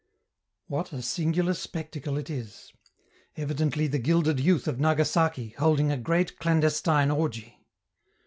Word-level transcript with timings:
What 0.65 0.93
a 0.93 1.03
singular 1.03 1.53
spectacle 1.53 2.17
it 2.17 2.27
is; 2.27 2.73
evidently 3.37 3.85
the 3.85 3.99
gilded 3.99 4.39
youth 4.39 4.67
of 4.67 4.79
Nagasaki 4.79 5.49
holding 5.49 5.91
a 5.91 5.97
great 5.99 6.39
clandestine 6.39 7.11
orgy! 7.11 7.61